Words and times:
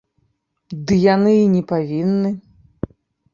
Ды 0.87 0.93
яны 1.01 1.33
і 1.41 1.43
не 1.55 1.61
павінны. 1.73 2.29